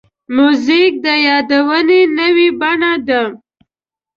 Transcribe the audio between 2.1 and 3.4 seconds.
نوې بڼه ده.